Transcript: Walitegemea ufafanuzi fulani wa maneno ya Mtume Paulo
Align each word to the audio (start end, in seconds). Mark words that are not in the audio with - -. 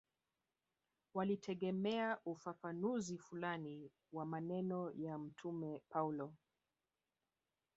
Walitegemea 1.13 2.17
ufafanuzi 2.25 3.17
fulani 3.17 3.91
wa 4.13 4.25
maneno 4.25 4.91
ya 4.95 5.17
Mtume 5.17 5.81
Paulo 5.89 6.33